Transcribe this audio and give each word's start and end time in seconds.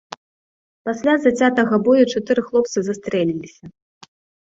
Пасля 0.87 1.13
зацятага 1.27 1.81
бою 1.89 2.01
чатыры 2.13 2.41
хлопцы 2.51 2.79
застрэліліся. 2.91 3.63